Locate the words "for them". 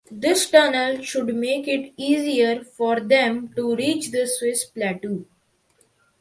2.63-3.53